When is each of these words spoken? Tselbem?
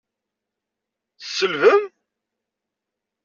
Tselbem? 1.21 1.83